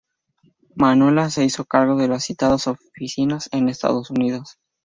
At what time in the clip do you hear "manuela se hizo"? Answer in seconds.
0.75-1.63